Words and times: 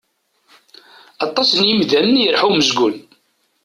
Aṭas 1.25 1.49
n 1.53 1.61
yimdanen 1.67 2.19
i 2.19 2.23
yerḥa 2.23 2.45
umezgun. 2.49 2.95